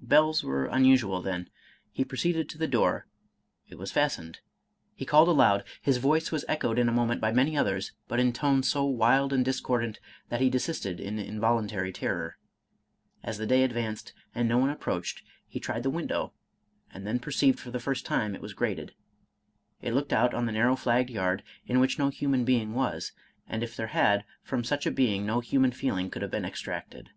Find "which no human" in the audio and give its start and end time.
21.80-22.44